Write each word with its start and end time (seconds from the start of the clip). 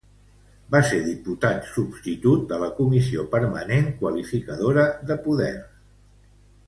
Va 0.75 0.79
ser 0.91 1.01
diputat 1.09 1.67
substitut 1.73 2.55
a 2.57 2.59
la 2.63 2.69
Comissió 2.79 3.27
Permanent 3.35 3.93
Qualificadora 4.01 4.87
de 5.11 5.19
Poders. 5.27 5.71